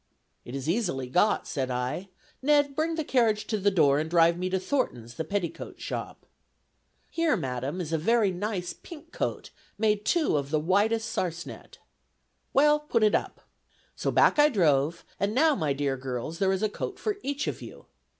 'It 0.45 0.55
is 0.55 0.67
easily 0.67 1.05
got,' 1.07 1.45
said 1.47 1.69
I. 1.69 2.09
'Ned, 2.41 2.75
bring 2.75 2.95
the 2.95 3.03
carriage 3.03 3.45
to 3.45 3.59
the 3.59 3.69
door 3.69 3.99
and 3.99 4.09
drive 4.09 4.35
me 4.35 4.49
to 4.49 4.59
Thornton's, 4.59 5.13
the 5.13 5.23
petticoat 5.23 5.79
shop.' 5.79 6.25
'Here, 7.11 7.37
Madam, 7.37 7.79
is 7.79 7.93
a 7.93 7.99
very 7.99 8.31
nice 8.31 8.73
pink 8.73 9.11
coat, 9.11 9.51
made 9.77 10.03
too 10.03 10.37
of 10.37 10.49
the 10.49 10.59
widest 10.59 11.07
sarcenet.' 11.11 11.77
'Well, 12.51 12.79
put 12.79 13.03
it 13.03 13.13
up.' 13.13 13.41
So 13.95 14.09
back 14.09 14.39
I 14.39 14.49
drove, 14.49 15.05
and 15.19 15.35
now, 15.35 15.53
my 15.53 15.71
dear 15.71 15.97
girls, 15.97 16.39
there 16.39 16.51
is 16.51 16.63
a 16.63 16.67
coat 16.69 16.97
for 16.97 17.17
each 17.21 17.45
of 17.45 17.61
you. 17.61 17.85